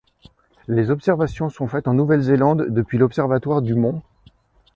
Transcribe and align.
Les 0.67 0.89
observations 0.89 1.49
sont 1.51 1.67
faites 1.67 1.87
en 1.87 1.93
Nouvelle-Zélande 1.93 2.65
depuis 2.69 2.97
l'observatoire 2.97 3.61
du 3.61 3.75
Mt. 3.75 4.01